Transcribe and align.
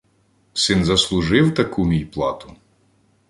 Син 0.53 0.85
заслужив 0.85 1.53
таку 1.53 1.85
мій 1.85 2.05
плату? 2.05 2.55